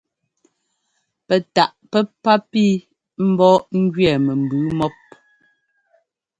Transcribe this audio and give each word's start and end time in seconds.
Pɛ 1.27 1.35
taʼ 1.55 1.71
pɛ́pá 1.91 2.33
pii 2.51 2.73
mbɔ́ 3.29 3.53
ɛ́njʉɛ 3.75 4.11
mɛ 4.25 4.33
mbʉʉ 4.43 4.63
mɔ́p. 4.79 4.95